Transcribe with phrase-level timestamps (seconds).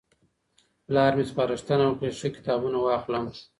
[0.85, 3.25] پلار مي سپارښتنه وکړه چي ښه کتابونه واخلم.